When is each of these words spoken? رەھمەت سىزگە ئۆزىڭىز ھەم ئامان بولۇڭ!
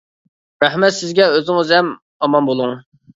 رەھمەت 0.63 0.95
سىزگە 0.95 1.27
ئۆزىڭىز 1.35 1.73
ھەم 1.75 1.91
ئامان 2.29 2.49
بولۇڭ! 2.49 2.75